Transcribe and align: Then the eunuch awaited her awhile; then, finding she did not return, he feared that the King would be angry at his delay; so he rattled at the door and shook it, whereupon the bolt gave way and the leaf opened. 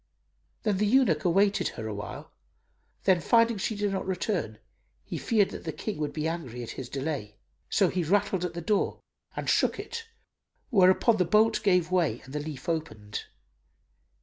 Then 0.63 0.77
the 0.77 0.87
eunuch 0.87 1.25
awaited 1.25 1.67
her 1.67 1.87
awhile; 1.87 2.31
then, 3.03 3.21
finding 3.21 3.59
she 3.59 3.75
did 3.75 3.91
not 3.91 4.07
return, 4.07 4.57
he 5.03 5.19
feared 5.19 5.51
that 5.51 5.63
the 5.63 5.71
King 5.71 5.99
would 5.99 6.11
be 6.11 6.27
angry 6.27 6.63
at 6.63 6.71
his 6.71 6.89
delay; 6.89 7.35
so 7.69 7.87
he 7.87 8.03
rattled 8.03 8.43
at 8.43 8.55
the 8.55 8.61
door 8.61 8.99
and 9.35 9.47
shook 9.47 9.79
it, 9.79 10.07
whereupon 10.71 11.17
the 11.17 11.23
bolt 11.25 11.61
gave 11.61 11.91
way 11.91 12.19
and 12.21 12.33
the 12.33 12.39
leaf 12.39 12.67
opened. 12.67 13.25